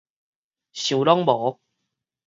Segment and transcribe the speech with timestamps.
[0.73, 1.59] 想攏無